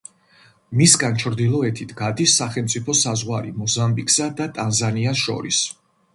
[0.77, 5.63] მისგან ჩრდილოეთით გადის სახელმწიფო საზღვარი მოზამბიკსა და ტანზანიას შორის.